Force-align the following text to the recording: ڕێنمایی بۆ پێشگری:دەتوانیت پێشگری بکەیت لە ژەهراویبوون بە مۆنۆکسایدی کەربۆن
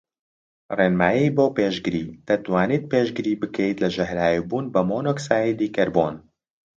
ڕێنمایی 0.77 1.33
بۆ 1.35 1.45
پێشگری:دەتوانیت 1.57 2.83
پێشگری 2.91 3.39
بکەیت 3.41 3.77
لە 3.83 3.89
ژەهراویبوون 3.95 4.65
بە 4.73 4.81
مۆنۆکسایدی 4.89 5.73
کەربۆن 5.75 6.15